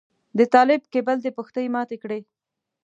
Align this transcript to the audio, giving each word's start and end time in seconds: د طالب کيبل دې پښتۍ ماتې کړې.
د 0.37 0.39
طالب 0.53 0.81
کيبل 0.93 1.17
دې 1.23 1.31
پښتۍ 1.37 1.65
ماتې 1.75 1.97
کړې. 2.03 2.19